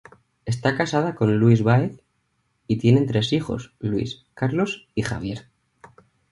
Está 0.45 0.75
casada 0.75 1.13
con 1.13 1.37
Luis 1.37 1.61
Baez, 1.61 2.01
y 2.65 2.77
tiene 2.77 3.01
tres 3.03 3.33
hijos: 3.33 3.75
Luis, 3.77 4.25
Carlos 4.33 4.87
y 4.95 5.03
Javier. 5.03 5.49